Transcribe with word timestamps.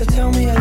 So 0.00 0.06
tell 0.06 0.32
me 0.32 0.59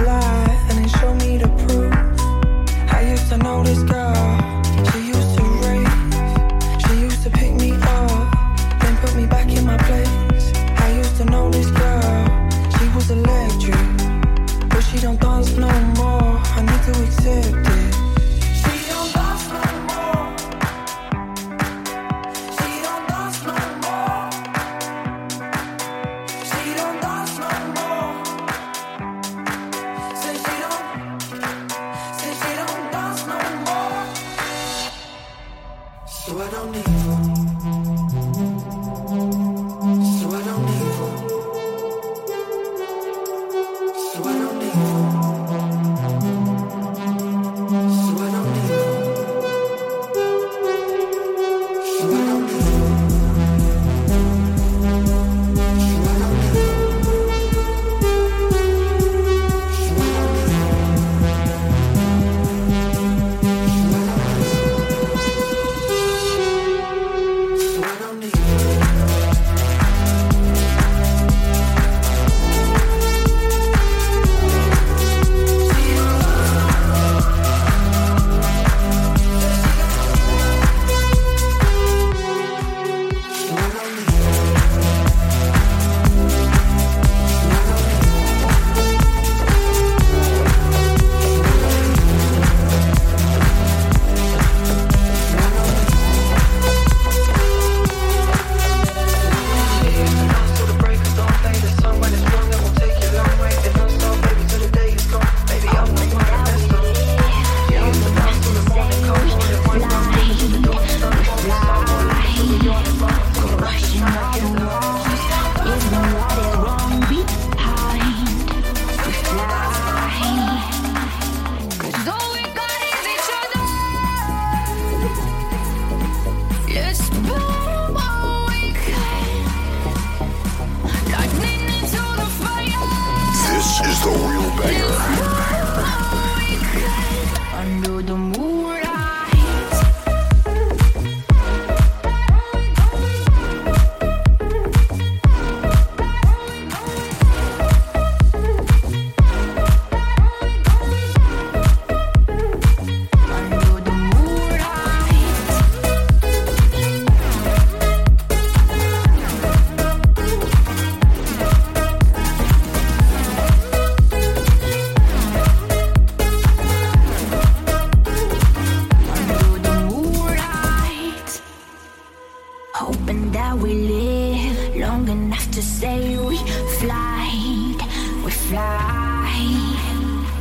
to 175.59 175.65
say 175.65 176.17
we 176.17 176.37
fly, 176.79 177.75
we 178.23 178.31
fly, 178.31 179.29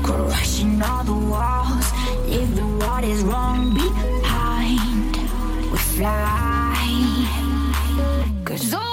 crushing 0.05 0.81
all 0.81 1.03
the 1.03 1.13
walls, 1.13 1.87
leaving 2.27 2.79
what 2.79 3.03
is 3.03 3.23
wrong 3.25 3.75
behind. 3.75 5.17
We 5.73 5.79
fly, 5.79 6.77
cause 8.45 8.75
all 8.75 8.88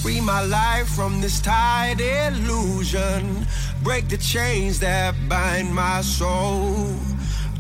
Free 0.04 0.20
my 0.20 0.44
life 0.44 0.90
from 0.90 1.22
this 1.22 1.40
tied 1.40 2.02
illusion. 2.02 3.48
Break 3.84 4.10
the 4.10 4.18
chains 4.18 4.78
that 4.82 5.16
bind 5.30 5.74
my 5.74 6.02
soul. 6.02 6.94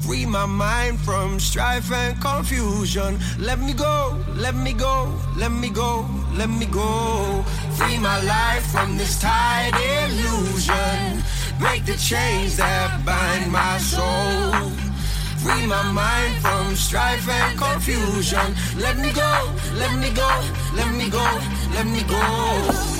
Free 0.01 0.25
my 0.25 0.45
mind 0.45 0.99
from 0.99 1.39
strife 1.39 1.89
and 1.93 2.19
confusion. 2.19 3.17
Let 3.39 3.59
me 3.59 3.71
go, 3.71 4.21
let 4.35 4.55
me 4.55 4.73
go, 4.73 5.09
let 5.37 5.53
me 5.53 5.69
go, 5.69 6.05
let 6.33 6.49
me 6.49 6.65
go. 6.65 7.45
Free 7.77 7.97
my 7.97 8.21
life 8.23 8.65
from 8.73 8.97
this 8.97 9.21
tied 9.21 9.71
illusion. 10.03 11.23
Break 11.59 11.85
the 11.85 11.95
chains 11.95 12.57
that 12.57 13.05
bind 13.05 13.53
my 13.53 13.77
soul. 13.77 14.82
Free 15.43 15.67
my 15.67 15.91
mind 15.91 16.35
from 16.37 16.73
strife 16.73 17.27
and 17.27 17.57
confusion. 17.59 18.55
Let 18.77 18.97
me 18.97 19.11
go, 19.11 19.51
let 19.73 19.93
me 19.99 20.09
go, 20.11 20.29
let 20.73 20.95
me 20.95 21.09
go, 21.09 21.39
let 21.73 21.85
me 21.85 22.01
go. 22.03 22.92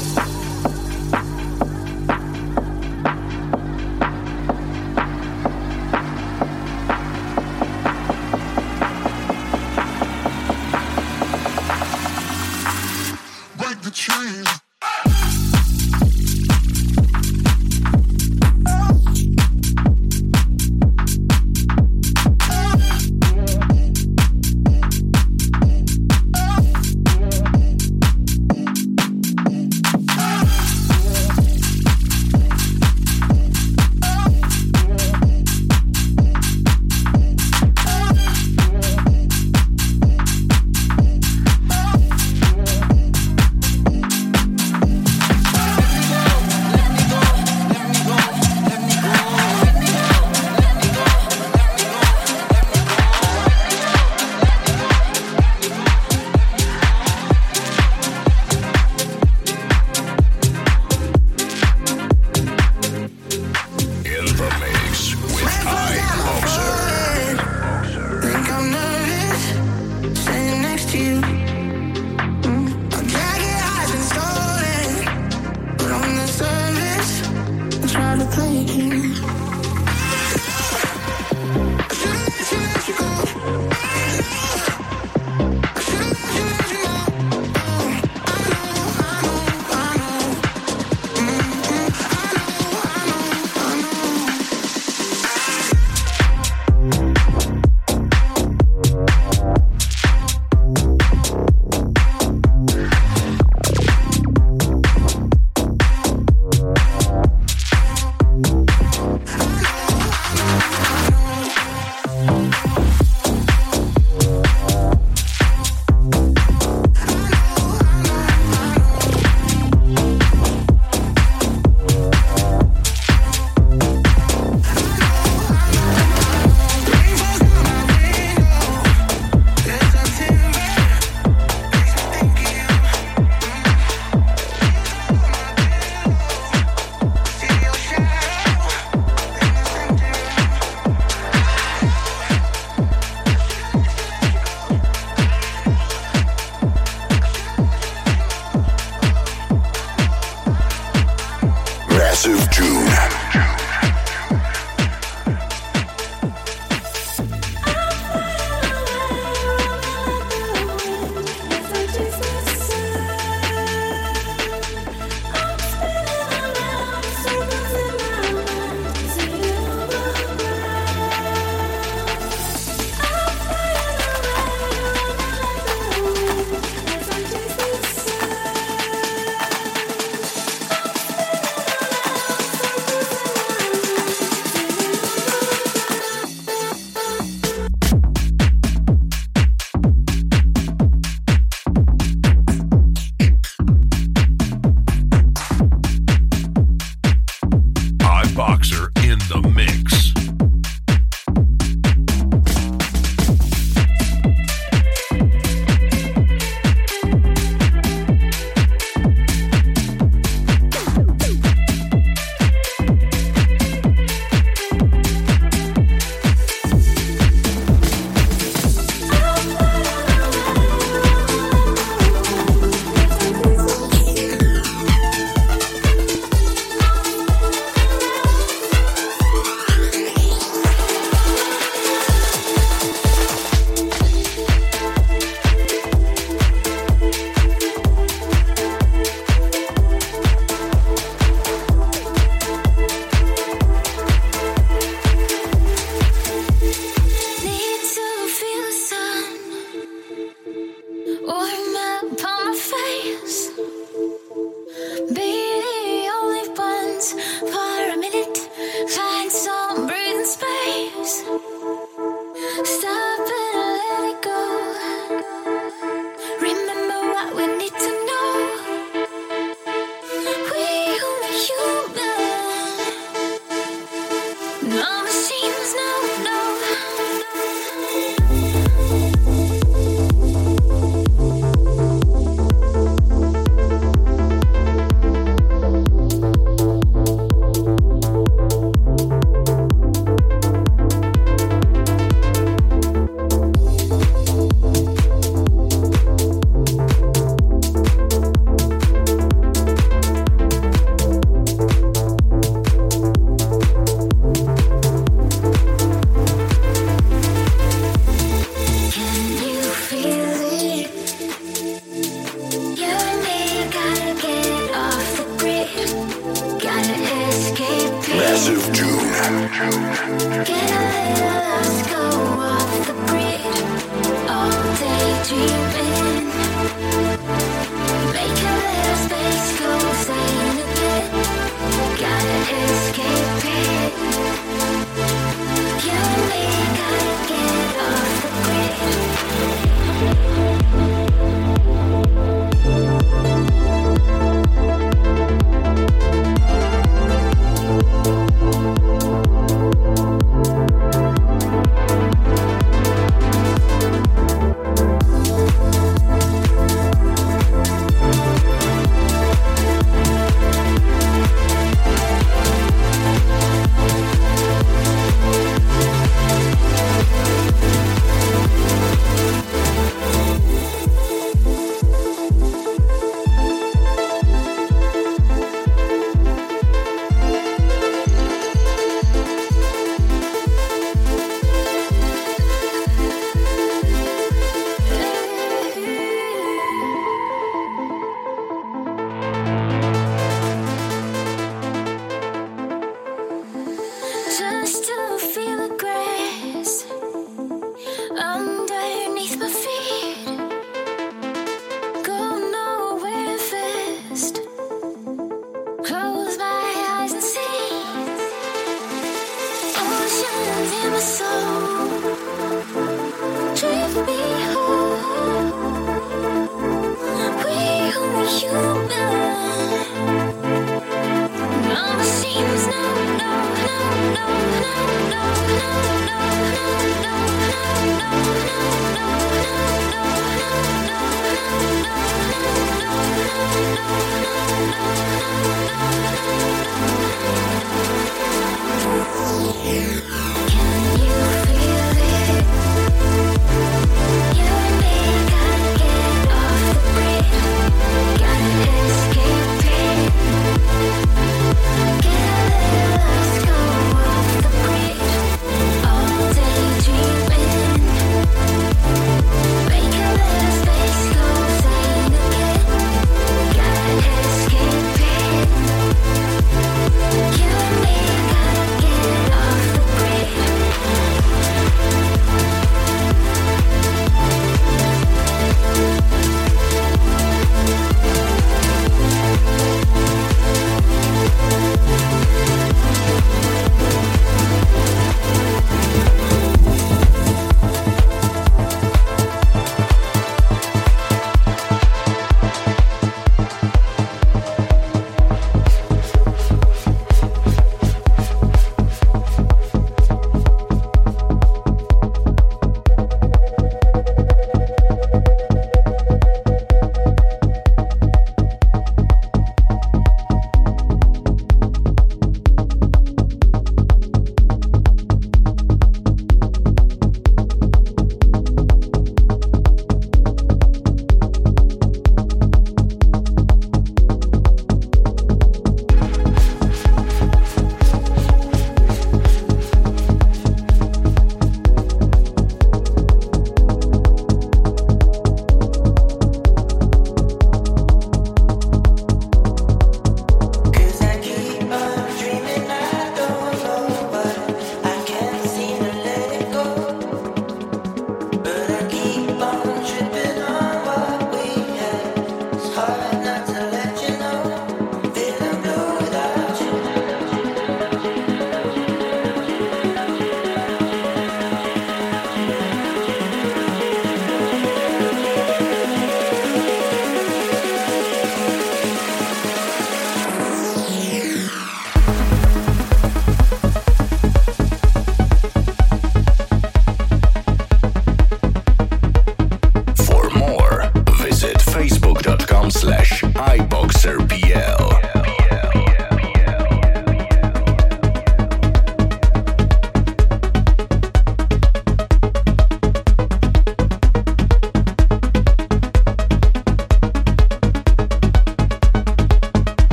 dreaming. 325.26 327.03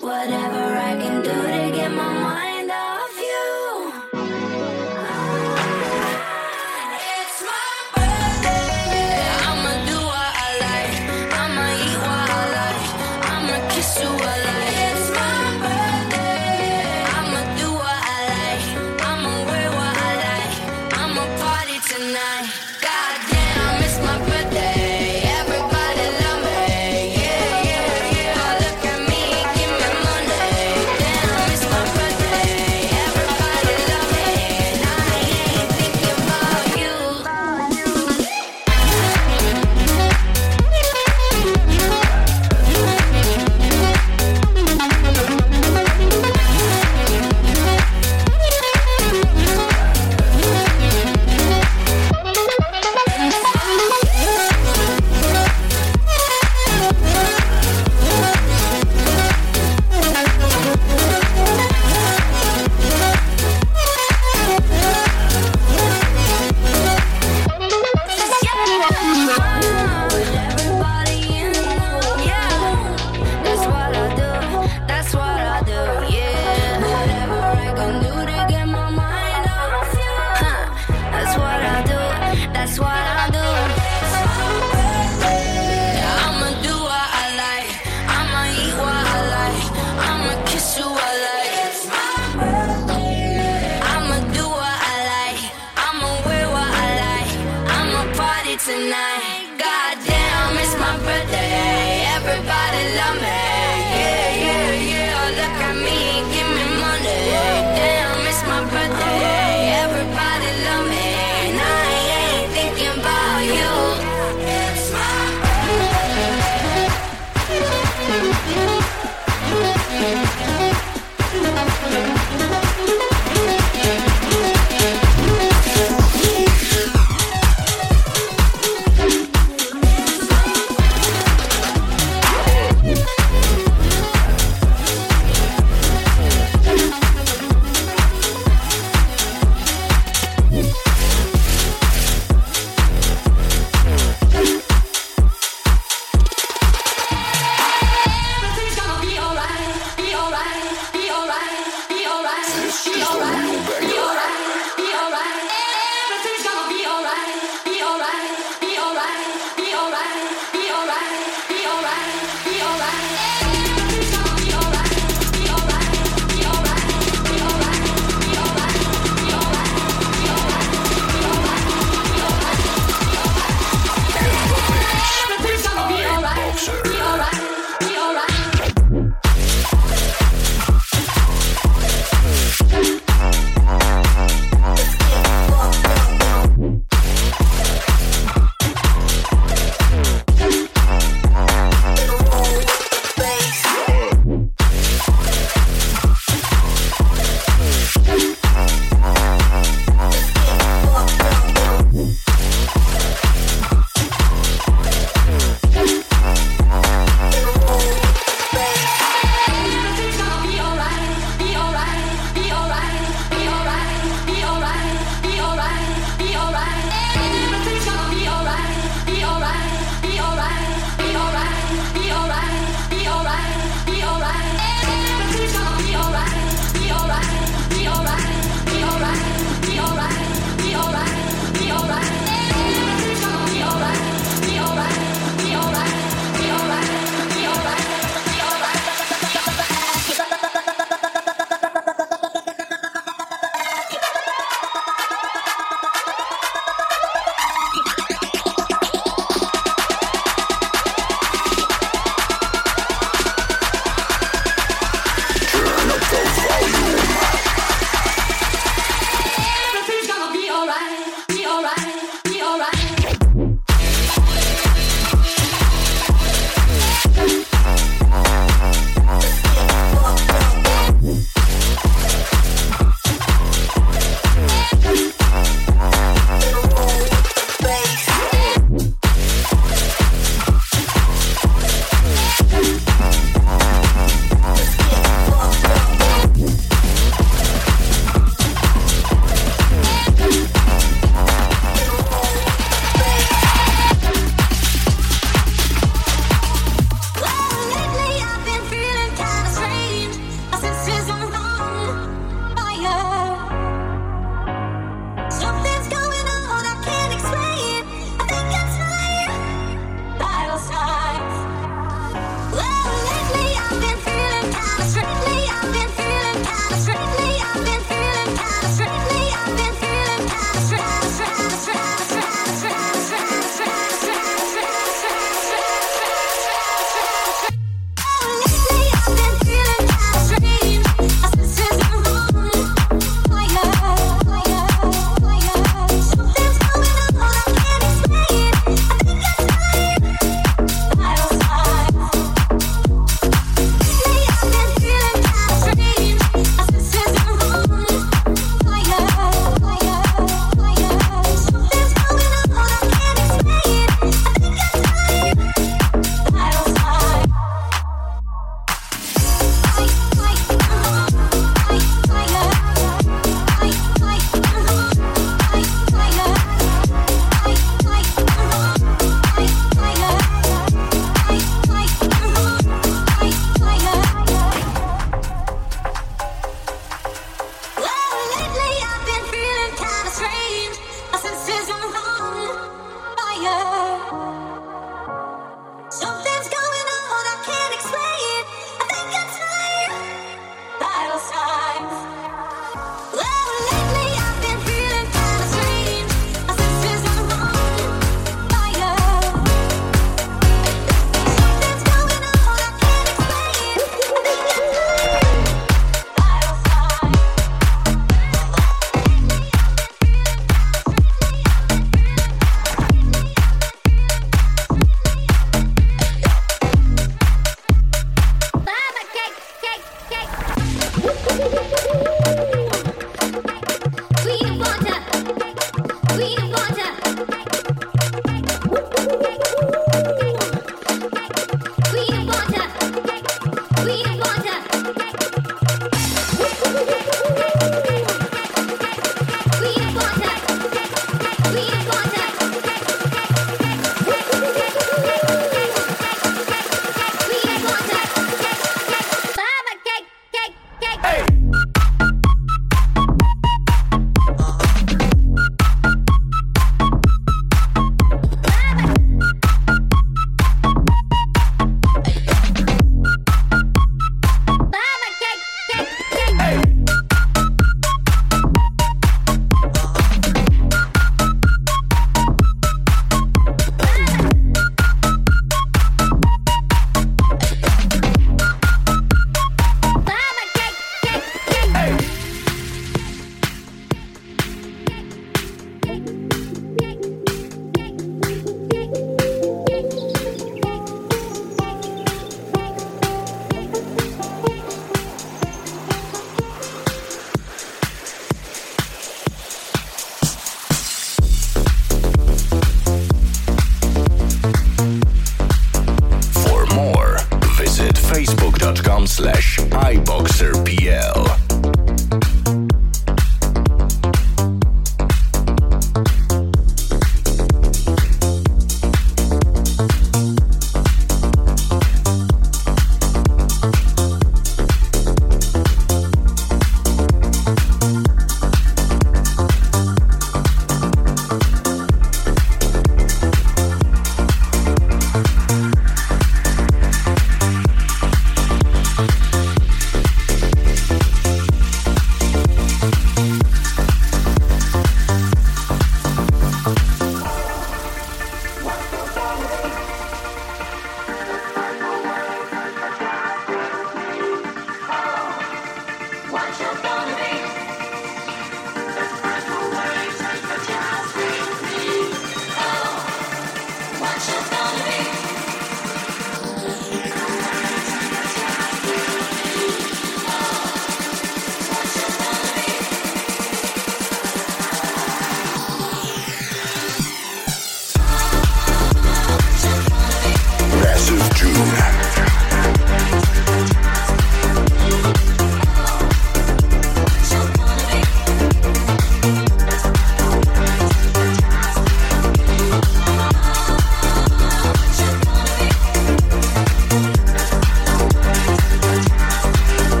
Whatever 0.00 0.78
I 0.78 0.96
can 0.96 1.22
do 1.22 1.30
to 1.30 1.76
get 1.76 1.90
my 1.90 2.08
mind. 2.08 2.39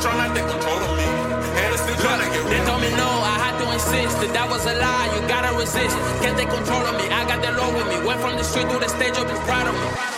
trying 0.00 0.28
to 0.28 0.40
take 0.40 0.48
control 0.48 0.78
of 0.78 0.96
me. 0.96 1.04
To 1.04 2.30
get 2.30 2.44
rid 2.44 2.52
They 2.52 2.64
told 2.66 2.80
me 2.80 2.90
no, 2.90 3.08
I 3.22 3.36
had 3.42 3.58
to 3.58 3.72
insist 3.72 4.20
that 4.20 4.32
that 4.32 4.48
was 4.48 4.64
a 4.66 4.74
lie. 4.74 5.10
You 5.14 5.26
gotta 5.28 5.56
resist. 5.56 5.96
Can't 6.22 6.38
take 6.38 6.50
control 6.50 6.82
of 6.86 6.94
me. 6.96 7.08
I 7.08 7.26
got 7.26 7.42
the 7.42 7.52
law 7.52 7.70
with 7.74 7.88
me. 7.88 8.06
Went 8.06 8.20
from 8.20 8.36
the 8.36 8.44
street 8.44 8.68
to 8.70 8.78
the 8.78 8.88
stage, 8.88 9.16
you'll 9.16 9.26
be 9.26 9.34
proud 9.46 9.66
of 9.66 9.74
me. 9.74 10.17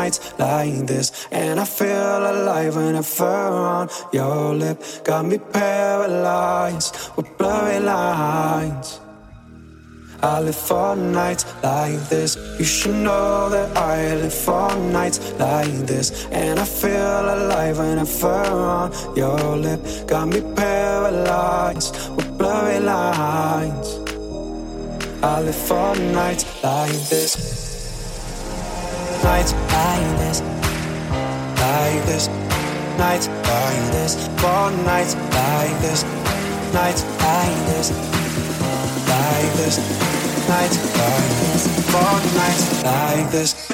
Nights 0.00 0.38
like 0.38 0.86
this. 0.86 1.26
And 1.30 1.60
I 1.60 1.64
feel 1.64 2.18
alive 2.34 2.76
when 2.76 2.96
I 2.96 3.02
fur 3.02 3.52
on 3.74 3.88
your 4.12 4.54
lip. 4.54 4.82
Got 5.04 5.26
me 5.26 5.38
paralyzed 5.38 6.96
with 7.16 7.26
blurry 7.38 7.80
lines. 7.80 9.00
I 10.22 10.40
live 10.40 10.56
for 10.56 10.96
nights 10.96 11.44
like 11.62 11.98
this. 12.10 12.36
You 12.58 12.64
should 12.64 12.96
know 12.96 13.48
that 13.48 13.76
I 13.76 14.14
live 14.16 14.34
for 14.34 14.68
nights 14.92 15.18
like 15.38 15.86
this. 15.86 16.26
And 16.30 16.58
I 16.58 16.64
feel 16.64 17.24
alive 17.36 17.78
when 17.78 17.98
I 17.98 18.04
fur 18.04 18.50
on 18.78 19.16
your 19.16 19.56
lip. 19.56 19.80
Got 20.06 20.28
me 20.28 20.40
paralyzed 20.54 21.94
with 22.16 22.28
blurry 22.38 22.80
lines. 22.80 23.88
I 25.22 25.40
live 25.40 25.60
for 25.68 25.94
nights 25.96 26.44
like 26.62 27.00
this 27.08 27.69
nights 29.22 29.52
like 29.52 30.18
this, 30.18 30.40
like 31.60 32.04
this, 32.06 32.28
nights 32.98 33.28
like 33.28 33.92
this, 33.92 34.28
for 34.40 34.70
nights 34.84 35.14
like 35.14 35.76
this, 35.82 36.04
nights 36.72 37.04
like 37.20 37.66
this, 37.66 37.90
like 39.08 39.52
this, 39.60 39.76
nights 40.48 40.78
like 40.96 41.30
this, 41.40 41.62
for 41.90 42.12
nights 42.38 42.84
like 42.84 43.30
this, 43.30 43.70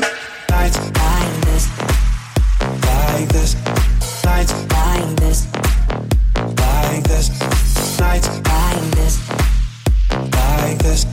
nights 0.51 0.79
like 0.79 1.41
this, 1.47 1.65
like 2.83 3.29
this, 3.29 3.55
nights 4.25 4.53
like 4.73 5.17
this, 5.17 5.47
like 6.59 7.05
this, 7.05 7.31
nights 8.01 8.29
like 8.49 8.91
this, 8.97 9.15
like 10.33 10.79
this, 10.79 11.05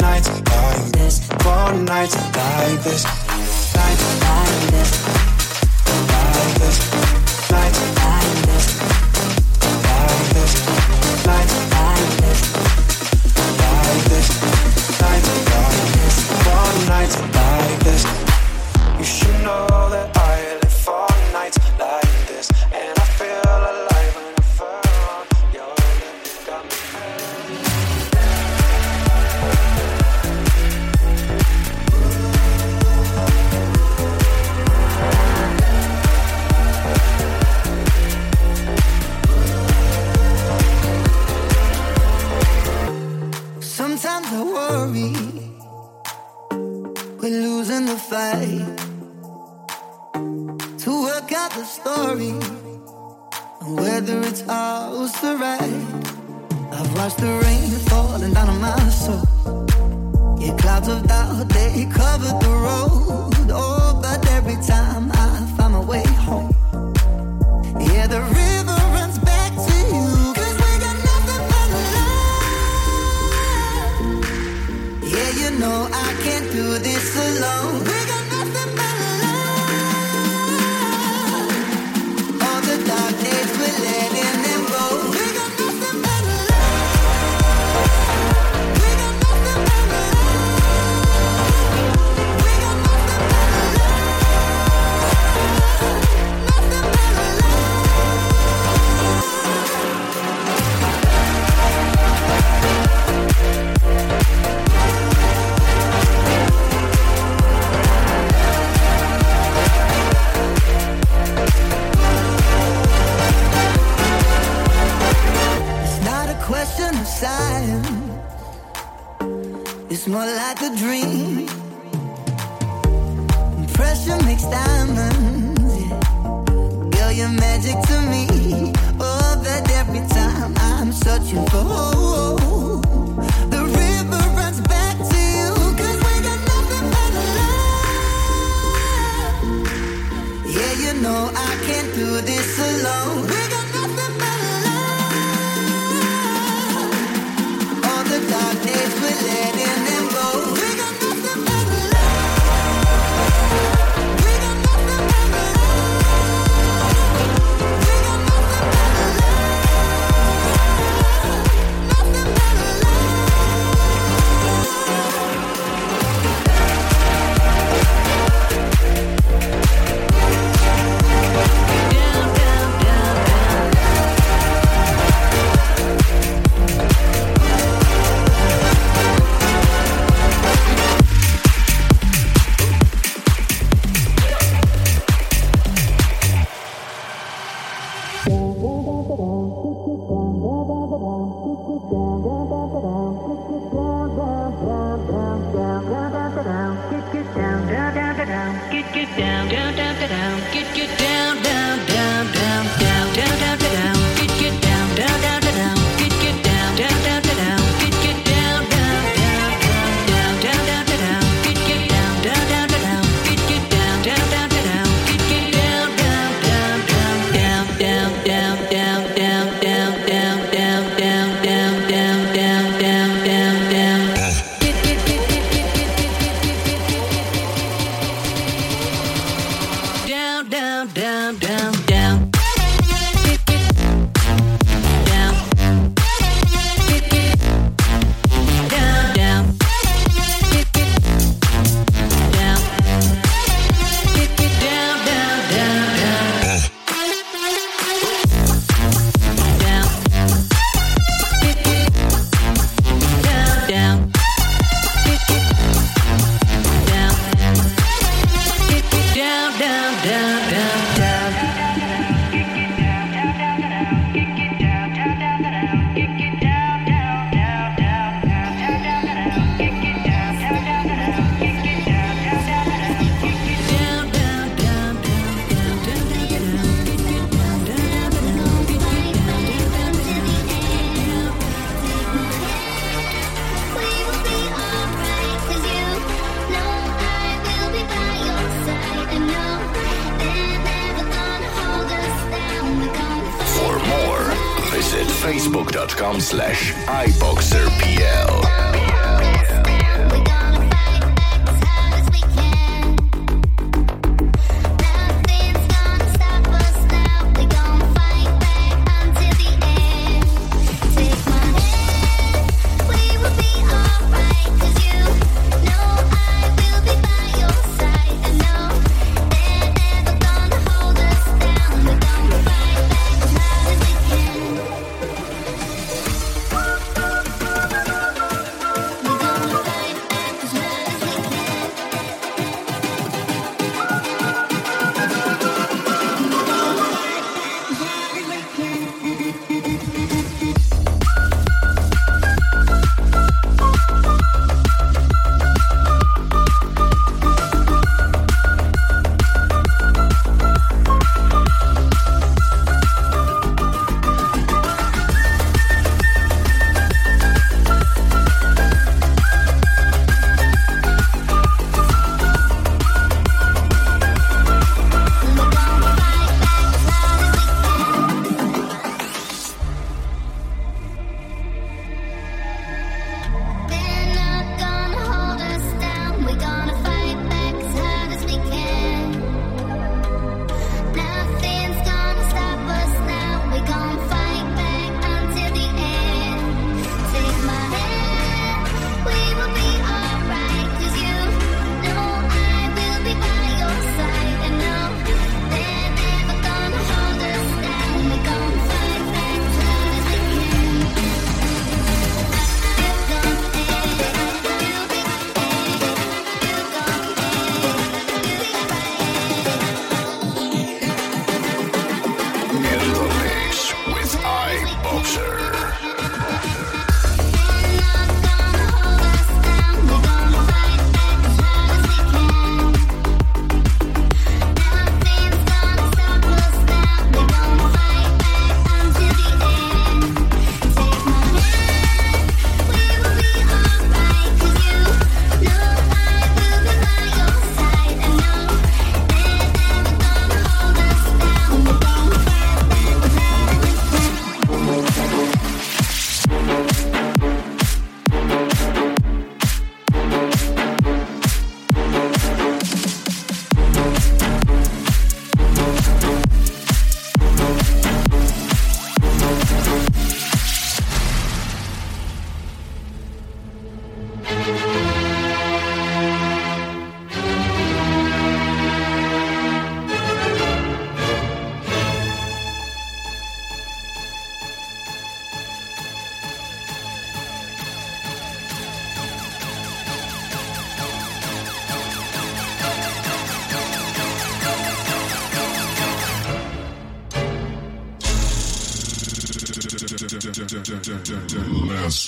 nights 0.00 0.28
like 0.28 0.92
this, 0.92 1.26
for 1.42 1.72
nights 1.84 2.16
like 2.36 2.82
this 2.82 3.31
nights 17.02 17.31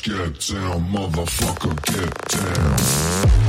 get 0.04 0.38
down, 0.48 0.86
motherfucker, 0.92 1.74
get 1.86 3.43